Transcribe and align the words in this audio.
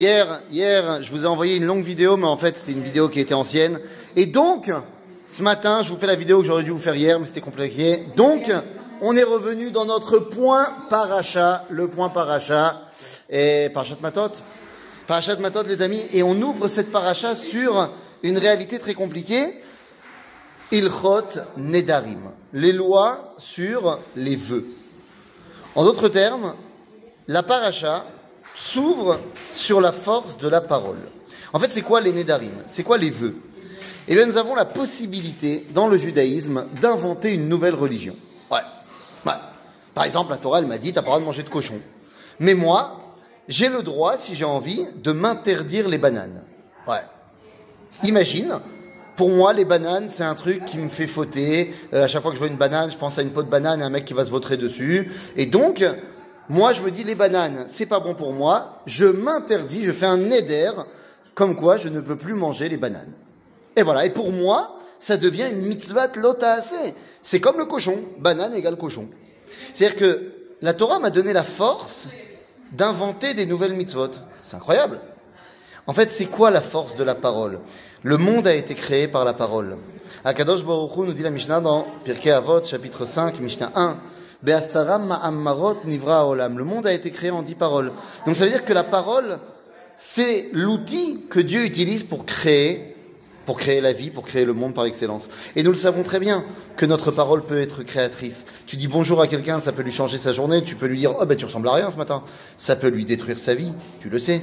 Hier, 0.00 0.42
hier, 0.52 1.02
je 1.02 1.10
vous 1.10 1.24
ai 1.24 1.26
envoyé 1.26 1.56
une 1.56 1.64
longue 1.64 1.82
vidéo, 1.82 2.16
mais 2.16 2.28
en 2.28 2.36
fait, 2.36 2.56
c'était 2.56 2.70
une 2.70 2.84
vidéo 2.84 3.08
qui 3.08 3.18
était 3.18 3.34
ancienne. 3.34 3.80
Et 4.14 4.26
donc, 4.26 4.70
ce 5.28 5.42
matin, 5.42 5.82
je 5.82 5.88
vous 5.88 5.98
fais 5.98 6.06
la 6.06 6.14
vidéo 6.14 6.38
que 6.38 6.46
j'aurais 6.46 6.62
dû 6.62 6.70
vous 6.70 6.78
faire 6.78 6.94
hier, 6.94 7.18
mais 7.18 7.26
c'était 7.26 7.40
compliqué. 7.40 8.04
Donc, 8.14 8.48
on 9.00 9.16
est 9.16 9.24
revenu 9.24 9.72
dans 9.72 9.86
notre 9.86 10.20
point 10.20 10.72
paracha, 10.88 11.64
le 11.68 11.88
point 11.88 12.10
paracha, 12.10 12.80
et 13.28 13.70
parachat 13.74 13.96
matot? 14.00 14.40
Parachat 15.08 15.34
matot, 15.38 15.64
les 15.64 15.82
amis, 15.82 16.04
et 16.12 16.22
on 16.22 16.40
ouvre 16.42 16.68
cette 16.68 16.92
paracha 16.92 17.34
sur 17.34 17.90
une 18.22 18.38
réalité 18.38 18.78
très 18.78 18.94
compliquée. 18.94 19.60
Ilchot 20.70 21.40
Nedarim, 21.56 22.30
les 22.52 22.72
lois 22.72 23.34
sur 23.38 23.98
les 24.14 24.36
vœux. 24.36 24.68
En 25.74 25.82
d'autres 25.82 26.08
termes, 26.08 26.54
la 27.26 27.42
paracha 27.42 28.06
s'ouvre 28.56 29.18
sur 29.52 29.80
la 29.80 29.92
force 29.92 30.38
de 30.38 30.48
la 30.48 30.60
parole. 30.60 30.98
En 31.52 31.58
fait, 31.58 31.70
c'est 31.72 31.82
quoi 31.82 32.00
les 32.00 32.12
Nedarim? 32.12 32.52
C'est 32.66 32.82
quoi 32.82 32.98
les 32.98 33.10
vœux? 33.10 33.36
Eh 34.08 34.14
bien, 34.14 34.26
nous 34.26 34.36
avons 34.36 34.54
la 34.54 34.64
possibilité, 34.64 35.66
dans 35.74 35.86
le 35.86 35.98
judaïsme, 35.98 36.66
d'inventer 36.80 37.34
une 37.34 37.48
nouvelle 37.48 37.74
religion. 37.74 38.16
Ouais. 38.50 38.60
ouais. 39.26 39.32
Par 39.94 40.04
exemple, 40.04 40.30
la 40.30 40.38
Torah, 40.38 40.60
elle 40.60 40.66
m'a 40.66 40.78
dit, 40.78 40.92
t'as 40.92 41.02
pas 41.02 41.06
le 41.06 41.10
droit 41.10 41.20
de 41.20 41.24
manger 41.26 41.42
de 41.42 41.50
cochon. 41.50 41.80
Mais 42.38 42.54
moi, 42.54 43.14
j'ai 43.48 43.68
le 43.68 43.82
droit, 43.82 44.16
si 44.16 44.34
j'ai 44.34 44.44
envie, 44.44 44.86
de 44.96 45.12
m'interdire 45.12 45.88
les 45.88 45.98
bananes. 45.98 46.42
Ouais. 46.86 47.02
Imagine, 48.04 48.60
pour 49.16 49.30
moi, 49.30 49.52
les 49.52 49.64
bananes, 49.64 50.08
c'est 50.08 50.22
un 50.22 50.34
truc 50.34 50.64
qui 50.64 50.78
me 50.78 50.88
fait 50.88 51.06
fauter. 51.06 51.74
Euh, 51.92 52.04
à 52.04 52.08
chaque 52.08 52.22
fois 52.22 52.30
que 52.30 52.36
je 52.36 52.40
vois 52.40 52.50
une 52.50 52.56
banane, 52.56 52.90
je 52.90 52.96
pense 52.96 53.18
à 53.18 53.22
une 53.22 53.30
peau 53.30 53.42
de 53.42 53.48
banane 53.48 53.80
et 53.80 53.84
un 53.84 53.90
mec 53.90 54.04
qui 54.04 54.14
va 54.14 54.24
se 54.24 54.30
vautrer 54.30 54.56
dessus. 54.56 55.10
Et 55.36 55.46
donc, 55.46 55.84
moi, 56.48 56.72
je 56.72 56.82
me 56.82 56.90
dis, 56.90 57.04
les 57.04 57.14
bananes, 57.14 57.66
c'est 57.68 57.86
pas 57.86 58.00
bon 58.00 58.14
pour 58.14 58.32
moi. 58.32 58.80
Je 58.86 59.04
m'interdis, 59.04 59.84
je 59.84 59.92
fais 59.92 60.06
un 60.06 60.16
neder, 60.16 60.72
comme 61.34 61.54
quoi 61.54 61.76
je 61.76 61.88
ne 61.88 62.00
peux 62.00 62.16
plus 62.16 62.34
manger 62.34 62.68
les 62.68 62.76
bananes. 62.76 63.12
Et 63.76 63.82
voilà. 63.82 64.06
Et 64.06 64.10
pour 64.10 64.32
moi, 64.32 64.78
ça 64.98 65.16
devient 65.16 65.46
une 65.50 65.66
mitzvah 65.66 66.08
lotaase. 66.16 66.74
C'est 67.22 67.40
comme 67.40 67.58
le 67.58 67.66
cochon. 67.66 67.98
Banane 68.18 68.54
égale 68.54 68.76
cochon. 68.76 69.08
C'est-à-dire 69.72 69.96
que 69.96 70.32
la 70.62 70.74
Torah 70.74 70.98
m'a 70.98 71.10
donné 71.10 71.32
la 71.32 71.44
force 71.44 72.08
d'inventer 72.72 73.34
des 73.34 73.46
nouvelles 73.46 73.74
mitzvot. 73.74 74.10
C'est 74.42 74.56
incroyable. 74.56 74.98
En 75.86 75.92
fait, 75.92 76.10
c'est 76.10 76.26
quoi 76.26 76.50
la 76.50 76.60
force 76.60 76.96
de 76.96 77.04
la 77.04 77.14
parole? 77.14 77.60
Le 78.02 78.16
monde 78.16 78.46
a 78.46 78.54
été 78.54 78.74
créé 78.74 79.08
par 79.08 79.24
la 79.24 79.34
parole. 79.34 79.78
Akadosh 80.24 80.64
Baruch 80.64 80.96
nous 80.96 81.12
dit 81.12 81.22
la 81.22 81.30
Mishnah 81.30 81.60
dans 81.60 81.86
Pirkei 82.04 82.30
Avot, 82.30 82.64
chapitre 82.64 83.06
5, 83.06 83.40
Mishnah 83.40 83.72
1. 83.74 83.96
Le 84.42 84.54
monde 86.62 86.86
a 86.86 86.92
été 86.92 87.10
créé 87.10 87.30
en 87.30 87.42
dix 87.42 87.54
paroles. 87.54 87.92
Donc 88.26 88.36
ça 88.36 88.44
veut 88.44 88.50
dire 88.50 88.64
que 88.64 88.72
la 88.72 88.84
parole, 88.84 89.38
c'est 89.96 90.50
l'outil 90.52 91.24
que 91.28 91.40
Dieu 91.40 91.64
utilise 91.64 92.04
pour 92.04 92.24
créer, 92.24 92.94
pour 93.46 93.58
créer 93.58 93.80
la 93.80 93.92
vie, 93.92 94.10
pour 94.10 94.24
créer 94.24 94.44
le 94.44 94.52
monde 94.52 94.74
par 94.74 94.84
excellence. 94.84 95.28
Et 95.56 95.64
nous 95.64 95.72
le 95.72 95.76
savons 95.76 96.04
très 96.04 96.20
bien 96.20 96.44
que 96.76 96.86
notre 96.86 97.10
parole 97.10 97.42
peut 97.42 97.60
être 97.60 97.82
créatrice. 97.82 98.44
Tu 98.66 98.76
dis 98.76 98.86
bonjour 98.86 99.20
à 99.20 99.26
quelqu'un, 99.26 99.58
ça 99.58 99.72
peut 99.72 99.82
lui 99.82 99.90
changer 99.90 100.18
sa 100.18 100.32
journée. 100.32 100.62
Tu 100.62 100.76
peux 100.76 100.86
lui 100.86 100.98
dire 100.98 101.16
oh 101.18 101.26
ben 101.26 101.36
tu 101.36 101.44
ressembles 101.44 101.68
à 101.68 101.74
rien 101.74 101.90
ce 101.90 101.96
matin. 101.96 102.22
Ça 102.58 102.76
peut 102.76 102.88
lui 102.88 103.04
détruire 103.04 103.40
sa 103.40 103.54
vie. 103.54 103.72
Tu 104.00 104.08
le 104.08 104.20
sais. 104.20 104.42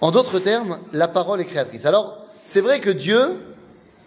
En 0.00 0.12
d'autres 0.12 0.38
termes, 0.38 0.78
la 0.92 1.08
parole 1.08 1.40
est 1.40 1.46
créatrice. 1.46 1.84
Alors 1.84 2.18
c'est 2.44 2.60
vrai 2.60 2.78
que 2.78 2.90
Dieu 2.90 3.40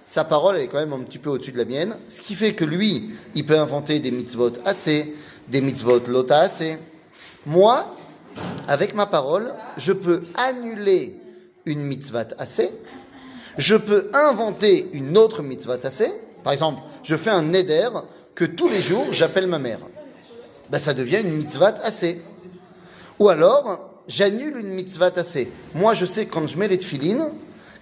sa 0.10 0.24
parole 0.24 0.58
est 0.58 0.68
quand 0.68 0.80
même 0.80 0.94
un 0.94 1.04
petit 1.04 1.20
peu 1.20 1.30
au-dessus 1.30 1.52
de 1.52 1.60
la 1.60 1.66
mienne, 1.66 1.96
ce 2.10 2.22
qui 2.22 2.34
fait 2.34 2.54
que 2.54 2.66
lui, 2.66 3.12
il 3.36 3.46
peut 3.46 3.60
inventer 3.60 4.00
des 4.00 4.10
mitzvot 4.10 4.54
assez, 4.66 5.14
des 5.48 5.62
mitzvot 5.62 6.00
lota 6.08 6.40
assez. 6.40 6.80
Moi, 7.46 7.86
avec 8.68 8.96
ma 8.96 9.06
parole, 9.06 9.54
je 9.78 9.92
peux 9.92 10.24
annuler 10.34 11.22
une 11.68 11.82
mitzvah 11.82 12.26
assez, 12.40 12.72
je 13.60 13.76
peux 13.76 14.10
inventer 14.16 14.90
une 14.94 15.16
autre 15.16 15.44
mitzvah 15.44 15.78
assez. 15.84 16.12
Par 16.44 16.54
exemple, 16.54 16.82
je 17.04 17.16
fais 17.16 17.30
un 17.30 17.44
neder 17.44 17.90
que 18.34 18.46
tous 18.46 18.68
les 18.68 18.82
jours 18.82 19.06
j'appelle 19.12 19.46
ma 19.46 19.60
mère. 19.60 19.80
Ben, 20.72 20.80
ça 20.80 20.96
devient 20.96 21.20
une 21.24 21.36
mitzvah 21.36 21.76
assez. 21.84 22.20
Ou 23.20 23.30
alors, 23.30 24.02
j'annule 24.08 24.58
une 24.58 24.70
mitzvah 24.70 25.12
assez. 25.16 25.52
Moi, 25.76 25.94
je 25.94 26.08
sais 26.08 26.26
quand 26.26 26.48
je 26.48 26.58
mets 26.58 26.68
les 26.68 26.80
tefilines, 26.80 27.30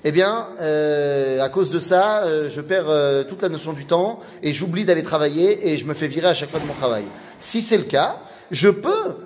eh 0.07 0.11
bien, 0.13 0.47
euh, 0.61 1.41
à 1.41 1.49
cause 1.49 1.69
de 1.69 1.79
ça, 1.79 2.23
euh, 2.23 2.49
je 2.49 2.61
perds 2.61 2.89
euh, 2.89 3.25
toute 3.25 3.41
la 3.41 3.49
notion 3.49 3.73
du 3.73 3.85
temps 3.85 4.21
et 4.41 4.53
j'oublie 4.53 4.85
d'aller 4.85 5.03
travailler 5.03 5.69
et 5.69 5.77
je 5.77 5.83
me 5.83 5.93
fais 5.93 6.07
virer 6.07 6.29
à 6.29 6.33
chaque 6.33 6.49
fois 6.49 6.61
de 6.61 6.65
mon 6.65 6.73
travail. 6.73 7.03
Si 7.41 7.61
c'est 7.61 7.77
le 7.77 7.83
cas, 7.83 8.17
je 8.49 8.69
peux, 8.69 9.17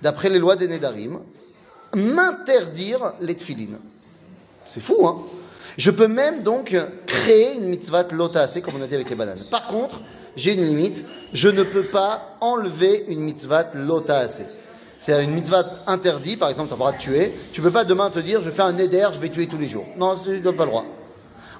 d'après 0.00 0.30
les 0.30 0.38
lois 0.38 0.56
des 0.56 0.68
Nédarim, 0.68 1.20
m'interdire 1.94 3.12
les 3.20 3.34
tfilines. 3.34 3.78
C'est 4.64 4.80
fou, 4.80 5.06
hein 5.06 5.18
Je 5.76 5.90
peux 5.90 6.08
même 6.08 6.42
donc 6.42 6.74
créer 7.04 7.56
une 7.56 7.64
mitzvah 7.64 8.06
c'est 8.48 8.62
comme 8.62 8.76
on 8.76 8.82
a 8.82 8.86
dit 8.86 8.94
avec 8.94 9.10
les 9.10 9.16
bananes. 9.16 9.44
Par 9.50 9.66
contre, 9.66 10.00
j'ai 10.34 10.54
une 10.54 10.64
limite, 10.64 11.04
je 11.34 11.48
ne 11.48 11.62
peux 11.62 11.84
pas 11.84 12.38
enlever 12.40 13.04
une 13.08 13.20
mitzvah 13.20 13.66
assez 14.08 14.44
c'est 15.00 15.24
une 15.24 15.32
mitzvah 15.32 15.64
interdite, 15.86 16.38
par 16.38 16.50
exemple, 16.50 16.68
tu 16.68 16.76
pas 16.76 16.76
le 16.76 16.78
droit 16.78 16.92
de 16.92 16.98
tuer, 16.98 17.34
tu 17.52 17.60
ne 17.62 17.66
peux 17.66 17.72
pas 17.72 17.84
demain 17.84 18.10
te 18.10 18.18
dire, 18.18 18.42
je 18.42 18.50
fais 18.50 18.62
un 18.62 18.76
éder, 18.76 19.08
je 19.12 19.18
vais 19.18 19.30
tuer 19.30 19.46
tous 19.46 19.56
les 19.56 19.66
jours. 19.66 19.86
Non, 19.96 20.14
tu 20.14 20.40
n'as 20.40 20.52
pas 20.52 20.64
le 20.64 20.70
droit. 20.70 20.84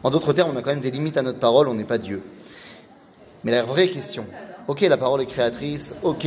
En 0.02 0.10
d'autres 0.10 0.34
termes, 0.34 0.52
on 0.54 0.58
a 0.58 0.62
quand 0.62 0.70
même 0.70 0.80
des 0.80 0.90
limites 0.90 1.16
à 1.16 1.22
notre 1.22 1.38
parole, 1.38 1.68
on 1.68 1.74
n'est 1.74 1.84
pas 1.84 1.98
Dieu. 1.98 2.22
Mais 3.42 3.52
la 3.52 3.62
vraie 3.62 3.88
question, 3.88 4.26
ok, 4.68 4.82
la 4.82 4.98
parole 4.98 5.22
est 5.22 5.26
créatrice, 5.26 5.94
ok, 6.02 6.26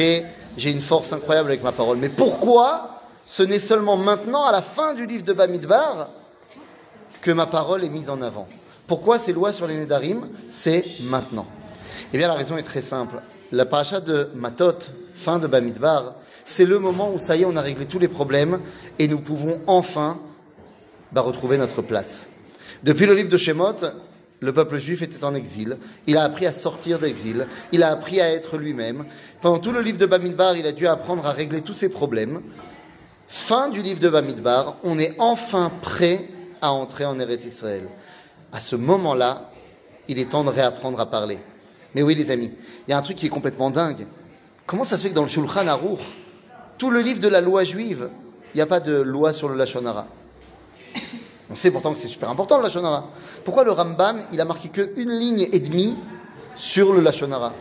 j'ai 0.58 0.72
une 0.72 0.82
force 0.82 1.14
incroyable 1.14 1.50
avec 1.50 1.64
ma 1.64 1.72
parole, 1.72 1.98
mais 1.98 2.10
pourquoi 2.10 3.02
ce 3.28 3.44
n'est 3.44 3.60
seulement 3.60 3.96
maintenant, 3.96 4.46
à 4.46 4.52
la 4.52 4.64
fin 4.64 4.96
du 4.96 5.06
livre 5.06 5.24
de 5.24 5.34
Bamidbar, 5.34 6.10
que 7.22 7.32
ma 7.32 7.46
parole 7.46 7.84
est 7.84 7.90
mise 7.90 8.10
en 8.10 8.22
avant? 8.24 8.48
Pourquoi 8.88 9.20
ces 9.20 9.34
lois 9.34 9.54
sur 9.54 9.68
les 9.68 9.78
Nédarim, 9.78 10.28
c'est 10.50 10.84
maintenant? 11.02 11.46
Eh 12.12 12.18
bien, 12.18 12.28
la 12.28 12.34
raison 12.34 12.58
est 12.58 12.64
très 12.64 12.82
simple. 12.82 13.22
La 13.52 13.66
paracha 13.66 14.00
de 14.00 14.30
Matot, 14.36 14.80
fin 15.14 15.40
de 15.40 15.48
Bamidbar, 15.48 16.16
c'est 16.46 16.66
le 16.66 16.80
moment 16.80 17.12
où 17.14 17.20
ça 17.20 17.36
y 17.36 17.44
est, 17.44 17.46
on 17.46 17.56
a 17.56 17.62
réglé 17.62 17.86
tous 17.86 18.00
les 18.00 18.08
problèmes 18.08 18.60
et 19.00 19.08
nous 19.08 19.20
pouvons 19.20 19.62
enfin 19.68 20.20
bah, 21.12 21.22
retrouver 21.22 21.58
notre 21.58 21.82
place. 21.82 22.28
Depuis 22.84 23.06
le 23.06 23.14
livre 23.14 23.30
de 23.30 23.38
Shemot, 23.38 23.76
le 24.40 24.54
peuple 24.54 24.78
juif 24.78 25.02
était 25.02 25.24
en 25.24 25.36
exil. 25.36 25.78
Il 26.06 26.18
a 26.18 26.24
appris 26.24 26.46
à 26.46 26.52
sortir 26.52 27.00
d'exil. 27.00 27.48
Il 27.72 27.82
a 27.82 27.92
appris 27.92 28.20
à 28.20 28.30
être 28.30 28.58
lui-même. 28.58 29.06
Pendant 29.42 29.60
tout 29.60 29.72
le 29.72 29.82
livre 29.82 29.98
de 29.98 30.06
Bamidbar, 30.06 30.58
il 30.58 30.68
a 30.68 30.74
dû 30.74 30.86
apprendre 30.86 31.26
à 31.26 31.32
régler 31.32 31.62
tous 31.62 31.74
ses 31.74 31.90
problèmes. 31.90 32.42
Fin 33.30 33.70
du 33.70 33.82
livre 33.82 34.02
de 34.02 34.10
Bamidbar, 34.10 34.76
on 34.84 35.00
est 35.00 35.16
enfin 35.18 35.72
prêt 35.82 36.28
à 36.62 36.72
entrer 36.72 37.06
en 37.06 37.20
Eretz 37.20 37.46
Israël. 37.46 37.88
À 38.52 38.60
ce 38.60 38.76
moment-là, 38.76 39.50
il 40.10 40.20
est 40.20 40.32
temps 40.32 40.44
de 40.44 40.50
réapprendre 40.50 41.00
à 41.00 41.10
parler. 41.10 41.40
Mais 41.96 42.02
oui, 42.02 42.16
les 42.16 42.32
amis, 42.32 42.52
il 42.88 42.92
y 42.92 42.94
a 42.94 42.98
un 42.98 43.02
truc 43.02 43.18
qui 43.18 43.26
est 43.26 43.30
complètement 43.30 43.70
dingue. 43.70 44.08
Comment 44.66 44.84
ça 44.84 44.98
se 44.98 45.04
fait 45.04 45.10
que 45.10 45.16
dans 45.16 45.24
le 45.24 45.28
Shulchan 45.28 45.68
Aruch, 45.68 46.00
tout 46.78 46.90
le 46.90 47.02
livre 47.02 47.20
de 47.20 47.28
la 47.28 47.42
loi 47.42 47.64
juive, 47.64 48.10
il 48.54 48.58
n'y 48.58 48.62
a 48.62 48.66
pas 48.66 48.80
de 48.80 49.02
loi 49.02 49.34
sur 49.34 49.50
le 49.50 49.56
Lachonara. 49.56 50.08
On 51.50 51.56
sait 51.56 51.72
pourtant 51.72 51.92
que 51.92 52.00
c'est 52.00 52.08
super 52.08 52.30
important 52.30 52.58
le 52.58 52.64
Lachonara. 52.64 53.10
Pourquoi 53.44 53.64
le 53.64 53.72
Rambam, 53.72 54.22
il 54.32 54.42
a 54.42 54.46
marqué 54.46 54.70
qu'une 54.70 55.12
ligne 55.12 55.48
et 55.52 55.60
demie 55.60 55.96
sur 56.56 56.94
le 56.94 57.02
Lachonara 57.02 57.54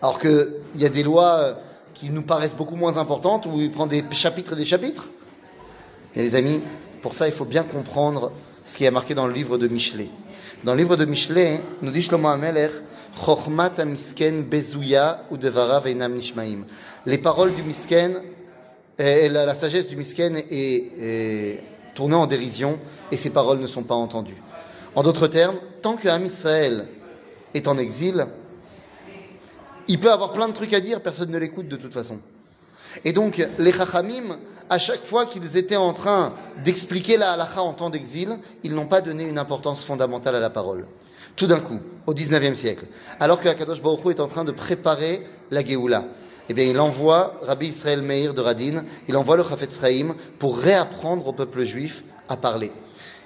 Alors 0.00 0.18
qu'il 0.18 0.52
y 0.76 0.84
a 0.84 0.88
des 0.88 1.02
lois 1.02 1.36
euh, 1.38 1.54
qui 1.94 2.10
nous 2.10 2.22
paraissent 2.22 2.54
beaucoup 2.54 2.76
moins 2.76 2.96
importantes, 2.96 3.46
où 3.46 3.60
il 3.60 3.70
prend 3.70 3.86
des 3.86 4.04
chapitres 4.10 4.54
et 4.54 4.56
des 4.56 4.64
chapitres. 4.64 5.08
Et 6.14 6.22
les 6.22 6.34
amis, 6.34 6.60
pour 7.02 7.14
ça, 7.14 7.26
il 7.26 7.34
faut 7.34 7.44
bien 7.44 7.64
comprendre 7.64 8.32
ce 8.64 8.76
qui 8.76 8.84
est 8.84 8.90
marqué 8.90 9.14
dans 9.14 9.26
le 9.26 9.32
livre 9.32 9.58
de 9.58 9.68
Michelet. 9.68 10.08
Dans 10.64 10.74
le 10.74 10.78
livre 10.78 10.94
de 10.94 11.04
Michelet, 11.04 11.60
nous 11.80 11.90
dit 11.90 12.02
Shlomo 12.02 12.28
Amelech, 12.28 12.70
Bezuya 14.48 15.24
ou 15.32 15.36
Nishmaim. 15.36 16.64
Les 17.04 17.18
paroles 17.18 17.52
du 17.52 17.64
misken, 17.64 18.22
la, 18.96 19.54
sagesse 19.54 19.88
du 19.88 19.96
misken 19.96 20.36
est, 20.36 21.64
tournée 21.96 22.14
en 22.14 22.28
dérision 22.28 22.78
et 23.10 23.16
ses 23.16 23.30
paroles 23.30 23.58
ne 23.58 23.66
sont 23.66 23.82
pas 23.82 23.96
entendues. 23.96 24.40
En 24.94 25.02
d'autres 25.02 25.26
termes, 25.26 25.56
tant 25.82 25.96
que 25.96 26.06
Israël 26.24 26.86
est 27.54 27.66
en 27.66 27.76
exil, 27.76 28.28
il 29.88 29.98
peut 29.98 30.12
avoir 30.12 30.32
plein 30.32 30.46
de 30.46 30.52
trucs 30.52 30.74
à 30.74 30.80
dire, 30.80 31.02
personne 31.02 31.32
ne 31.32 31.38
l'écoute 31.38 31.66
de 31.66 31.76
toute 31.76 31.92
façon. 31.92 32.20
Et 33.04 33.12
donc, 33.12 33.44
les 33.58 33.72
Chachamim, 33.72 34.38
à 34.70 34.78
chaque 34.78 35.04
fois 35.04 35.26
qu'ils 35.26 35.56
étaient 35.56 35.76
en 35.76 35.92
train 35.92 36.32
d'expliquer 36.64 37.16
la 37.16 37.32
halacha 37.32 37.62
en 37.62 37.72
temps 37.72 37.90
d'exil, 37.90 38.38
ils 38.64 38.74
n'ont 38.74 38.86
pas 38.86 39.00
donné 39.00 39.24
une 39.24 39.38
importance 39.38 39.84
fondamentale 39.84 40.36
à 40.36 40.40
la 40.40 40.50
parole 40.50 40.86
tout 41.36 41.46
d'un 41.46 41.60
coup, 41.60 41.80
au 42.06 42.14
19e 42.14 42.54
siècle, 42.54 42.86
alors 43.20 43.40
que 43.40 43.48
Akadosh 43.48 43.80
Baruch 43.80 44.04
Hu 44.04 44.10
est 44.10 44.20
en 44.20 44.28
train 44.28 44.44
de 44.44 44.52
préparer 44.52 45.22
la 45.50 45.64
Géoula. 45.64 46.04
Eh 46.48 46.54
bien, 46.54 46.64
il 46.64 46.78
envoie 46.78 47.38
Rabbi 47.42 47.68
Israël 47.68 48.02
Meir 48.02 48.34
de 48.34 48.40
Radin, 48.40 48.84
il 49.08 49.16
envoie 49.16 49.36
le 49.36 49.44
Chafetz 49.44 49.80
Chaim 49.80 50.14
pour 50.38 50.58
réapprendre 50.58 51.26
au 51.26 51.32
peuple 51.32 51.64
juif 51.64 52.02
à 52.28 52.36
parler. 52.36 52.72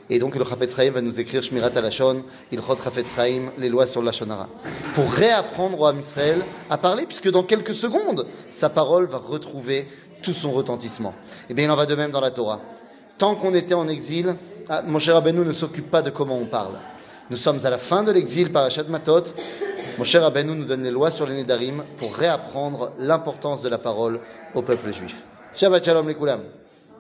Et 0.09 0.21
donc, 0.21 0.37
le 0.37 0.45
Chafetz 0.45 0.77
Chaim 0.77 0.91
va 0.91 1.01
nous 1.01 1.19
écrire 1.19 1.43
Shmirat 1.43 1.73
Alashon, 1.75 2.23
il 2.53 2.61
chot 2.61 2.77
Chafetz 2.77 3.07
Chaim, 3.17 3.51
les 3.59 3.69
lois 3.69 3.87
sur 3.87 4.03
la 4.03 4.13
Shonara. 4.13 4.49
Pour 4.95 5.11
réapprendre 5.11 5.81
au 5.81 5.87
Ham 5.87 5.99
Israël 5.99 6.45
à 6.71 6.79
parler, 6.79 7.07
puisque 7.07 7.31
dans 7.31 7.43
quelques 7.43 7.75
secondes, 7.75 8.27
sa 8.51 8.69
parole 8.69 9.07
va 9.07 9.19
retrouver 9.19 9.89
tout 10.23 10.33
son 10.33 10.53
retentissement. 10.53 11.15
Eh 11.49 11.55
bien, 11.55 11.65
il 11.65 11.71
en 11.71 11.77
va 11.77 11.87
de 11.87 11.95
même 11.95 12.11
dans 12.11 12.21
la 12.21 12.31
Torah. 12.31 12.61
tant 13.19 13.35
qu'on 13.35 13.55
était 13.55 13.75
en 13.75 13.89
exil, 13.89 14.35
ah, 14.69 14.83
mon 14.87 14.99
cher 14.99 15.15
Rabbeinu 15.15 15.45
ne 15.45 15.53
s'occupe 15.53 15.91
pas 15.91 16.03
de 16.03 16.11
comment 16.11 16.37
on 16.37 16.47
parle. 16.47 16.75
Nous 17.31 17.37
sommes 17.37 17.65
à 17.65 17.71
la 17.71 17.79
fin 17.79 18.03
de 18.05 18.13
l'exil 18.13 18.53
par 18.53 18.65
Achat 18.65 18.85
Matot. 18.85 19.25
Mon 19.99 20.05
cher 20.05 20.23
Rabbeinu 20.23 20.55
nous 20.55 20.65
donne 20.65 20.83
les 20.83 20.91
lois 20.91 21.11
sur 21.11 21.27
les 21.27 21.35
Nédarim 21.35 21.83
pour 21.99 22.15
réapprendre 22.15 22.93
l'importance 22.99 23.63
de 23.63 23.69
la 23.69 23.79
parole 23.79 24.21
au 24.55 24.63
peuple 24.63 24.93
juif. 24.93 25.23
Shabbat 25.55 25.85
Shalom 25.85 26.09
les 26.09 26.15